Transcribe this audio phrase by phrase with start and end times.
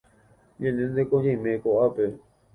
[0.61, 2.05] Ñandénteko ñaime ko'ápe